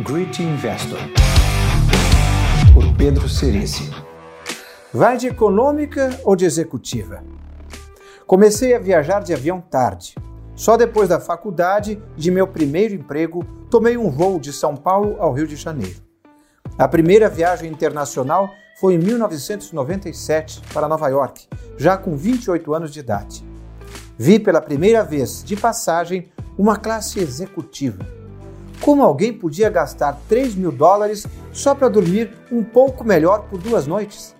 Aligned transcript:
Great 0.00 0.40
Investor, 0.40 1.00
por 2.72 2.96
Pedro 2.96 3.28
Cerici. 3.28 3.90
Vai 4.94 5.16
de 5.16 5.26
econômica 5.26 6.20
ou 6.22 6.36
de 6.36 6.44
executiva? 6.44 7.24
Comecei 8.24 8.76
a 8.76 8.78
viajar 8.78 9.24
de 9.24 9.34
avião 9.34 9.60
tarde. 9.60 10.14
Só 10.54 10.76
depois 10.76 11.08
da 11.08 11.18
faculdade 11.18 12.00
de 12.16 12.30
meu 12.30 12.46
primeiro 12.46 12.94
emprego, 12.94 13.42
tomei 13.68 13.96
um 13.96 14.08
voo 14.08 14.38
de 14.38 14.52
São 14.52 14.76
Paulo 14.76 15.16
ao 15.18 15.32
Rio 15.32 15.48
de 15.48 15.56
Janeiro. 15.56 16.00
A 16.78 16.86
primeira 16.86 17.28
viagem 17.28 17.68
internacional 17.68 18.48
foi 18.78 18.94
em 18.94 18.98
1997 18.98 20.62
para 20.72 20.86
Nova 20.86 21.08
York, 21.08 21.48
já 21.76 21.96
com 21.96 22.16
28 22.16 22.72
anos 22.72 22.92
de 22.92 23.00
idade. 23.00 23.44
Vi 24.16 24.38
pela 24.38 24.60
primeira 24.60 25.02
vez, 25.02 25.42
de 25.42 25.56
passagem, 25.56 26.30
uma 26.56 26.76
classe 26.76 27.18
executiva 27.18 28.17
como 28.80 29.02
alguém 29.02 29.32
podia 29.32 29.68
gastar 29.68 30.18
3 30.28 30.54
mil 30.54 30.72
dólares 30.72 31.26
só 31.52 31.74
para 31.74 31.88
dormir 31.88 32.30
um 32.50 32.62
pouco 32.62 33.04
melhor 33.04 33.44
por 33.48 33.60
duas 33.60 33.86
noites? 33.86 34.34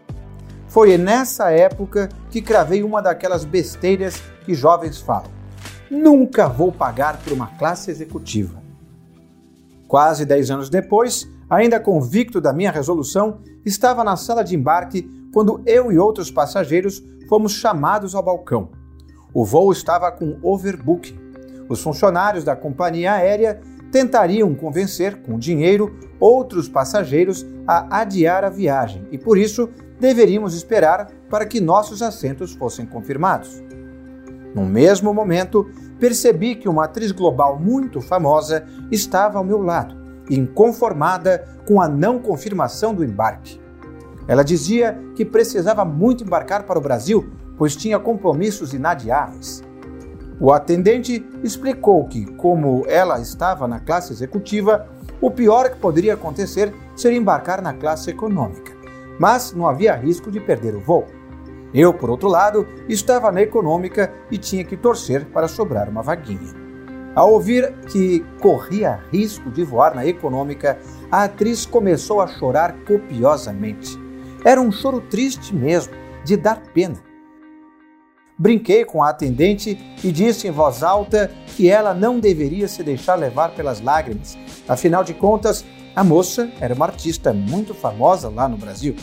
Foi 0.68 0.96
nessa 0.98 1.50
época 1.50 2.08
que 2.30 2.42
cravei 2.42 2.82
uma 2.82 3.00
daquelas 3.00 3.44
besteiras 3.44 4.22
que 4.44 4.54
jovens 4.54 4.98
falam. 4.98 5.30
Nunca 5.90 6.48
vou 6.48 6.70
pagar 6.70 7.18
por 7.18 7.32
uma 7.32 7.46
classe 7.58 7.90
executiva. 7.90 8.62
Quase 9.86 10.26
10 10.26 10.50
anos 10.50 10.68
depois, 10.68 11.26
ainda 11.48 11.80
convicto 11.80 12.40
da 12.40 12.52
minha 12.52 12.70
resolução, 12.70 13.40
estava 13.64 14.04
na 14.04 14.16
sala 14.16 14.44
de 14.44 14.54
embarque 14.54 15.08
quando 15.32 15.62
eu 15.64 15.90
e 15.90 15.98
outros 15.98 16.30
passageiros 16.30 17.02
fomos 17.28 17.52
chamados 17.52 18.14
ao 18.14 18.22
balcão. 18.22 18.70
O 19.32 19.44
voo 19.44 19.72
estava 19.72 20.12
com 20.12 20.38
overbooking. 20.42 21.18
Os 21.68 21.82
funcionários 21.82 22.44
da 22.44 22.54
companhia 22.54 23.14
aérea 23.14 23.60
tentariam 23.90 24.54
convencer, 24.54 25.22
com 25.22 25.38
dinheiro, 25.38 25.96
outros 26.20 26.68
passageiros 26.68 27.46
a 27.66 28.00
adiar 28.00 28.44
a 28.44 28.50
viagem 28.50 29.06
e, 29.10 29.18
por 29.18 29.38
isso, 29.38 29.68
deveríamos 30.00 30.54
esperar 30.54 31.08
para 31.28 31.46
que 31.46 31.60
nossos 31.60 32.02
assentos 32.02 32.54
fossem 32.54 32.86
confirmados. 32.86 33.62
No 34.54 34.64
mesmo 34.64 35.12
momento, 35.12 35.70
percebi 35.98 36.54
que 36.54 36.68
uma 36.68 36.84
atriz 36.84 37.12
global 37.12 37.58
muito 37.58 38.00
famosa 38.00 38.64
estava 38.90 39.38
ao 39.38 39.44
meu 39.44 39.60
lado, 39.60 39.96
inconformada 40.30 41.44
com 41.66 41.80
a 41.80 41.88
não 41.88 42.18
confirmação 42.18 42.94
do 42.94 43.04
embarque. 43.04 43.60
Ela 44.26 44.42
dizia 44.42 44.98
que 45.14 45.24
precisava 45.24 45.84
muito 45.84 46.24
embarcar 46.24 46.64
para 46.64 46.78
o 46.78 46.82
Brasil, 46.82 47.30
pois 47.56 47.74
tinha 47.74 47.98
compromissos 47.98 48.74
inadiáveis. 48.74 49.62
O 50.40 50.52
atendente 50.52 51.26
explicou 51.42 52.04
que, 52.06 52.24
como 52.34 52.84
ela 52.86 53.20
estava 53.20 53.66
na 53.66 53.80
classe 53.80 54.12
executiva, 54.12 54.88
o 55.20 55.30
pior 55.30 55.68
que 55.68 55.78
poderia 55.78 56.14
acontecer 56.14 56.72
seria 56.94 57.18
embarcar 57.18 57.60
na 57.60 57.74
classe 57.74 58.10
econômica, 58.10 58.72
mas 59.18 59.52
não 59.52 59.66
havia 59.66 59.96
risco 59.96 60.30
de 60.30 60.38
perder 60.38 60.76
o 60.76 60.80
voo. 60.80 61.06
Eu, 61.74 61.92
por 61.92 62.08
outro 62.08 62.28
lado, 62.28 62.66
estava 62.88 63.32
na 63.32 63.42
econômica 63.42 64.12
e 64.30 64.38
tinha 64.38 64.64
que 64.64 64.76
torcer 64.76 65.26
para 65.26 65.48
sobrar 65.48 65.88
uma 65.88 66.02
vaguinha. 66.02 66.54
Ao 67.16 67.32
ouvir 67.32 67.74
que 67.90 68.24
corria 68.40 69.00
risco 69.10 69.50
de 69.50 69.64
voar 69.64 69.94
na 69.94 70.06
econômica, 70.06 70.78
a 71.10 71.24
atriz 71.24 71.66
começou 71.66 72.20
a 72.20 72.28
chorar 72.28 72.76
copiosamente. 72.86 73.98
Era 74.44 74.60
um 74.60 74.70
choro 74.70 75.00
triste 75.00 75.52
mesmo, 75.52 75.92
de 76.24 76.36
dar 76.36 76.62
pena. 76.72 77.07
Brinquei 78.38 78.84
com 78.84 79.02
a 79.02 79.10
atendente 79.10 79.76
e 80.04 80.12
disse 80.12 80.46
em 80.46 80.52
voz 80.52 80.84
alta 80.84 81.28
que 81.56 81.68
ela 81.68 81.92
não 81.92 82.20
deveria 82.20 82.68
se 82.68 82.84
deixar 82.84 83.16
levar 83.16 83.50
pelas 83.50 83.80
lágrimas. 83.80 84.38
Afinal 84.68 85.02
de 85.02 85.12
contas, 85.12 85.64
a 85.96 86.04
moça 86.04 86.48
era 86.60 86.72
uma 86.72 86.86
artista 86.86 87.32
muito 87.32 87.74
famosa 87.74 88.28
lá 88.28 88.48
no 88.48 88.56
Brasil. 88.56 88.94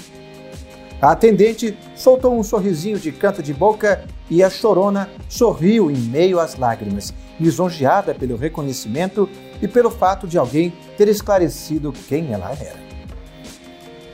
A 1.02 1.11
atendente 1.11 1.77
soltou 1.94 2.33
um 2.33 2.44
sorrisinho 2.44 2.97
de 2.97 3.11
canto 3.11 3.44
de 3.44 3.53
boca 3.53 4.05
e 4.30 4.42
a 4.42 4.49
chorona 4.49 5.09
sorriu 5.27 5.92
em 5.92 5.98
meio 5.98 6.39
às 6.39 6.55
lágrimas, 6.55 7.14
lisonjeada 7.38 8.15
pelo 8.15 8.38
reconhecimento 8.38 9.30
e 9.61 9.67
pelo 9.67 9.92
fato 9.92 10.26
de 10.26 10.38
alguém 10.38 10.73
ter 10.98 11.09
esclarecido 11.09 11.92
quem 12.08 12.32
ela 12.32 12.52
era. 12.52 12.86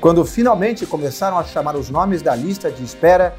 Quando 0.01 0.25
finalmente 0.25 0.87
começaram 0.87 1.37
a 1.37 1.43
chamar 1.43 1.75
os 1.75 1.91
nomes 1.91 2.23
da 2.23 2.35
lista 2.35 2.71
de 2.71 2.83
espera, 2.83 3.35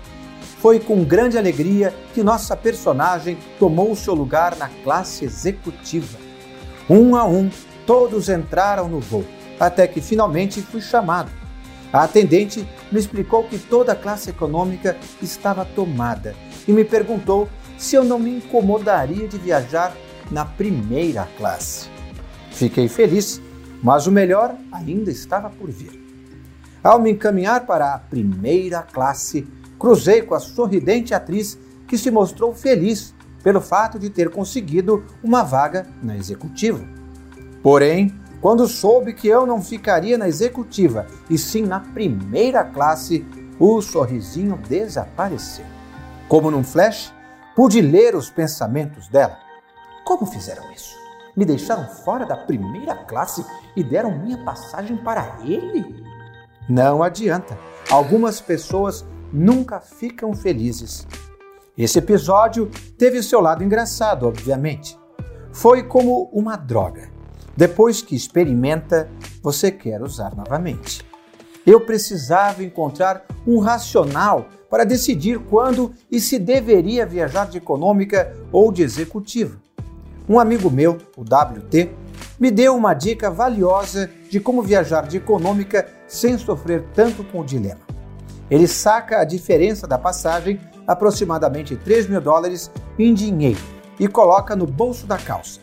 foi 0.62 0.78
com 0.78 1.02
grande 1.02 1.36
alegria 1.36 1.92
que 2.14 2.22
nossa 2.22 2.56
personagem 2.56 3.36
tomou 3.58 3.96
seu 3.96 4.14
lugar 4.14 4.56
na 4.56 4.68
classe 4.84 5.24
executiva. 5.24 6.16
Um 6.88 7.16
a 7.16 7.26
um, 7.26 7.50
todos 7.84 8.28
entraram 8.28 8.88
no 8.88 9.00
voo, 9.00 9.24
até 9.58 9.88
que 9.88 10.00
finalmente 10.00 10.62
fui 10.62 10.80
chamado. 10.80 11.32
A 11.92 12.04
atendente 12.04 12.64
me 12.92 13.00
explicou 13.00 13.42
que 13.42 13.58
toda 13.58 13.90
a 13.90 13.96
classe 13.96 14.30
econômica 14.30 14.96
estava 15.20 15.64
tomada 15.64 16.32
e 16.66 16.72
me 16.72 16.84
perguntou 16.84 17.48
se 17.76 17.96
eu 17.96 18.04
não 18.04 18.20
me 18.20 18.36
incomodaria 18.36 19.26
de 19.26 19.38
viajar 19.38 19.92
na 20.30 20.44
primeira 20.44 21.28
classe. 21.36 21.88
Fiquei 22.52 22.86
feliz, 22.86 23.42
mas 23.82 24.06
o 24.06 24.12
melhor 24.12 24.54
ainda 24.70 25.10
estava 25.10 25.50
por 25.50 25.68
vir. 25.68 26.00
Ao 26.84 27.00
me 27.00 27.10
encaminhar 27.10 27.66
para 27.66 27.94
a 27.94 27.98
primeira 27.98 28.82
classe, 28.82 29.44
cruzei 29.82 30.22
com 30.22 30.32
a 30.36 30.38
sorridente 30.38 31.12
atriz 31.12 31.58
que 31.88 31.98
se 31.98 32.08
mostrou 32.08 32.54
feliz 32.54 33.12
pelo 33.42 33.60
fato 33.60 33.98
de 33.98 34.08
ter 34.08 34.30
conseguido 34.30 35.04
uma 35.24 35.42
vaga 35.42 35.88
na 36.00 36.16
executiva. 36.16 36.80
Porém, 37.64 38.14
quando 38.40 38.68
soube 38.68 39.12
que 39.12 39.26
eu 39.26 39.44
não 39.44 39.60
ficaria 39.60 40.16
na 40.16 40.28
executiva 40.28 41.08
e 41.28 41.36
sim 41.36 41.62
na 41.62 41.80
primeira 41.80 42.62
classe, 42.62 43.26
o 43.58 43.82
sorrisinho 43.82 44.56
desapareceu. 44.68 45.66
Como 46.28 46.48
num 46.48 46.62
flash, 46.62 47.12
pude 47.56 47.80
ler 47.80 48.14
os 48.14 48.30
pensamentos 48.30 49.08
dela. 49.08 49.36
Como 50.04 50.26
fizeram 50.26 50.70
isso? 50.70 50.94
Me 51.36 51.44
deixaram 51.44 51.88
fora 51.88 52.24
da 52.24 52.36
primeira 52.36 52.94
classe 52.94 53.44
e 53.74 53.82
deram 53.82 54.16
minha 54.16 54.38
passagem 54.44 54.96
para 54.98 55.38
ele? 55.42 56.04
Não 56.68 57.02
adianta. 57.02 57.58
Algumas 57.90 58.40
pessoas 58.40 59.04
nunca 59.32 59.80
ficam 59.80 60.34
felizes. 60.34 61.06
Esse 61.76 61.98
episódio 61.98 62.70
teve 62.98 63.22
seu 63.22 63.40
lado 63.40 63.64
engraçado, 63.64 64.26
obviamente. 64.26 64.98
Foi 65.52 65.82
como 65.82 66.28
uma 66.32 66.56
droga. 66.56 67.10
Depois 67.56 68.02
que 68.02 68.14
experimenta, 68.14 69.08
você 69.42 69.70
quer 69.70 70.02
usar 70.02 70.34
novamente. 70.34 71.04
Eu 71.66 71.80
precisava 71.80 72.62
encontrar 72.62 73.24
um 73.46 73.58
racional 73.58 74.46
para 74.68 74.84
decidir 74.84 75.38
quando 75.38 75.92
e 76.10 76.20
se 76.20 76.38
deveria 76.38 77.06
viajar 77.06 77.46
de 77.46 77.58
econômica 77.58 78.36
ou 78.50 78.72
de 78.72 78.82
executiva. 78.82 79.60
Um 80.28 80.38
amigo 80.38 80.70
meu, 80.70 80.98
o 81.16 81.22
WT, 81.22 81.90
me 82.38 82.50
deu 82.50 82.74
uma 82.74 82.94
dica 82.94 83.30
valiosa 83.30 84.10
de 84.28 84.40
como 84.40 84.62
viajar 84.62 85.06
de 85.06 85.18
econômica 85.18 85.88
sem 86.08 86.38
sofrer 86.38 86.84
tanto 86.94 87.22
com 87.24 87.40
o 87.40 87.44
dilema 87.44 87.91
ele 88.52 88.68
saca 88.68 89.18
a 89.18 89.24
diferença 89.24 89.86
da 89.86 89.96
passagem, 89.96 90.60
aproximadamente 90.86 91.74
3 91.74 92.06
mil 92.06 92.20
dólares, 92.20 92.70
em 92.98 93.14
dinheiro 93.14 93.58
e 93.98 94.06
coloca 94.06 94.54
no 94.54 94.66
bolso 94.66 95.06
da 95.06 95.16
calça. 95.16 95.60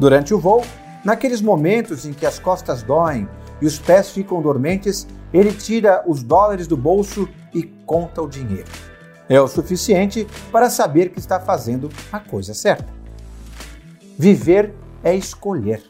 Durante 0.00 0.34
o 0.34 0.40
voo, 0.40 0.64
naqueles 1.04 1.40
momentos 1.40 2.04
em 2.04 2.12
que 2.12 2.26
as 2.26 2.40
costas 2.40 2.82
doem 2.82 3.28
e 3.62 3.66
os 3.66 3.78
pés 3.78 4.10
ficam 4.10 4.42
dormentes, 4.42 5.06
ele 5.32 5.52
tira 5.52 6.02
os 6.08 6.24
dólares 6.24 6.66
do 6.66 6.76
bolso 6.76 7.28
e 7.54 7.62
conta 7.62 8.20
o 8.20 8.28
dinheiro. 8.28 8.68
É 9.28 9.40
o 9.40 9.46
suficiente 9.46 10.26
para 10.50 10.68
saber 10.68 11.10
que 11.10 11.20
está 11.20 11.38
fazendo 11.38 11.88
a 12.10 12.18
coisa 12.18 12.52
certa. 12.52 12.92
Viver 14.18 14.74
é 15.04 15.14
escolher. 15.14 15.84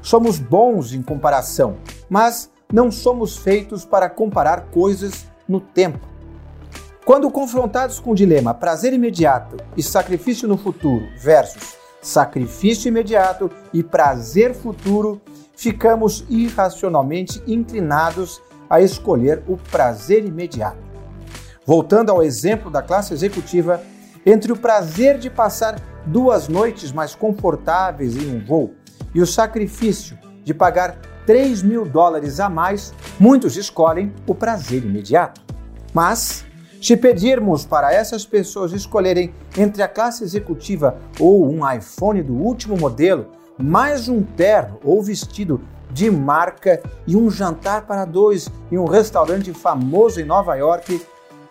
Somos 0.00 0.38
bons 0.38 0.94
em 0.94 1.02
comparação, 1.02 1.76
mas 2.08 2.50
não 2.72 2.90
somos 2.90 3.36
feitos 3.36 3.84
para 3.84 4.08
comparar 4.08 4.70
coisas 4.70 5.26
no 5.48 5.60
tempo. 5.60 6.06
Quando 7.04 7.30
confrontados 7.30 8.00
com 8.00 8.10
o 8.10 8.14
dilema 8.14 8.52
prazer 8.52 8.92
imediato 8.92 9.56
e 9.76 9.82
sacrifício 9.82 10.48
no 10.48 10.56
futuro 10.56 11.06
versus 11.18 11.76
sacrifício 12.02 12.88
imediato 12.88 13.50
e 13.72 13.82
prazer 13.82 14.54
futuro, 14.54 15.20
ficamos 15.56 16.24
irracionalmente 16.28 17.42
inclinados 17.46 18.40
a 18.68 18.80
escolher 18.80 19.42
o 19.46 19.56
prazer 19.56 20.24
imediato. 20.24 20.78
Voltando 21.64 22.10
ao 22.10 22.22
exemplo 22.22 22.70
da 22.70 22.82
classe 22.82 23.12
executiva, 23.12 23.80
entre 24.24 24.52
o 24.52 24.56
prazer 24.56 25.18
de 25.18 25.30
passar 25.30 25.80
duas 26.04 26.48
noites 26.48 26.92
mais 26.92 27.14
confortáveis 27.14 28.16
em 28.16 28.34
um 28.34 28.44
voo 28.44 28.74
e 29.14 29.20
o 29.20 29.26
sacrifício 29.26 30.18
de 30.44 30.52
pagar 30.52 30.98
3 31.26 31.62
mil 31.62 31.84
dólares 31.84 32.38
a 32.38 32.48
mais, 32.48 32.94
muitos 33.18 33.56
escolhem 33.56 34.12
o 34.26 34.34
prazer 34.34 34.84
imediato. 34.84 35.40
Mas, 35.92 36.46
se 36.80 36.96
pedirmos 36.96 37.66
para 37.66 37.92
essas 37.92 38.24
pessoas 38.24 38.72
escolherem 38.72 39.34
entre 39.58 39.82
a 39.82 39.88
classe 39.88 40.22
executiva 40.22 40.96
ou 41.18 41.50
um 41.50 41.68
iPhone 41.70 42.22
do 42.22 42.34
último 42.34 42.76
modelo, 42.76 43.26
mais 43.58 44.08
um 44.08 44.22
terno 44.22 44.78
ou 44.84 45.02
vestido 45.02 45.60
de 45.90 46.10
marca 46.10 46.80
e 47.06 47.16
um 47.16 47.28
jantar 47.28 47.86
para 47.86 48.04
dois 48.04 48.48
em 48.70 48.78
um 48.78 48.84
restaurante 48.84 49.52
famoso 49.52 50.20
em 50.20 50.24
Nova 50.24 50.54
York, 50.54 51.00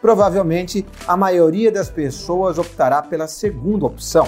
provavelmente 0.01 0.85
a 1.07 1.17
maioria 1.17 1.71
das 1.71 1.89
pessoas 1.89 2.57
optará 2.57 3.01
pela 3.01 3.27
segunda 3.27 3.87
opção. 3.87 4.27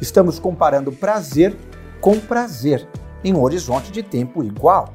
Estamos 0.00 0.38
comparando 0.38 0.92
prazer 0.92 1.54
com 2.00 2.18
prazer 2.18 2.86
em 3.24 3.32
um 3.32 3.42
horizonte 3.42 3.90
de 3.90 4.02
tempo 4.02 4.44
igual. 4.44 4.92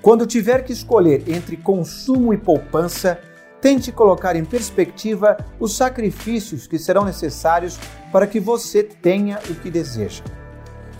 Quando 0.00 0.26
tiver 0.26 0.62
que 0.62 0.72
escolher 0.72 1.28
entre 1.28 1.56
consumo 1.56 2.32
e 2.32 2.38
poupança, 2.38 3.18
tente 3.60 3.90
colocar 3.90 4.36
em 4.36 4.44
perspectiva 4.44 5.36
os 5.58 5.76
sacrifícios 5.76 6.66
que 6.66 6.78
serão 6.78 7.04
necessários 7.04 7.78
para 8.12 8.26
que 8.26 8.38
você 8.38 8.82
tenha 8.82 9.38
o 9.50 9.54
que 9.56 9.70
deseja. 9.70 10.22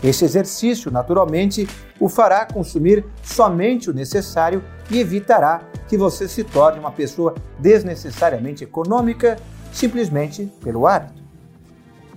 Esse 0.02 0.24
exercício, 0.24 0.90
naturalmente, 0.90 1.68
o 1.98 2.08
fará 2.08 2.44
consumir 2.46 3.04
somente 3.22 3.90
o 3.90 3.94
necessário 3.94 4.62
e 4.90 4.98
evitará 4.98 5.62
que 5.88 5.96
você 5.96 6.28
se 6.28 6.44
torne 6.44 6.78
uma 6.78 6.92
pessoa 6.92 7.34
desnecessariamente 7.58 8.62
econômica 8.62 9.36
simplesmente 9.72 10.52
pelo 10.62 10.86
hábito. 10.86 11.22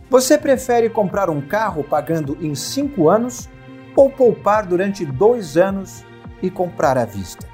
Você 0.09 0.38
prefere 0.38 0.89
comprar 0.89 1.29
um 1.29 1.41
carro 1.41 1.83
pagando 1.83 2.38
em 2.41 2.53
cinco 2.53 3.09
anos 3.09 3.49
ou 3.95 4.09
poupar 4.09 4.65
durante 4.65 5.05
dois 5.05 5.57
anos 5.57 6.03
e 6.41 6.49
comprar 6.49 6.97
à 6.97 7.05
vista? 7.05 7.47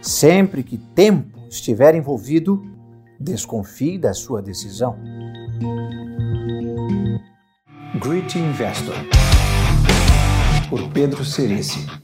Sempre 0.00 0.62
que 0.62 0.76
tempo 0.76 1.38
estiver 1.48 1.94
envolvido, 1.94 2.62
desconfie 3.18 3.98
da 3.98 4.12
sua 4.12 4.42
decisão. 4.42 4.98
Great 8.00 8.38
Investor, 8.38 8.96
por 10.68 10.90
Pedro 10.90 11.24
Cerici. 11.24 12.03